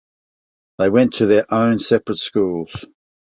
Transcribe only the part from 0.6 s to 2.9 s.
They went to their own separate schools.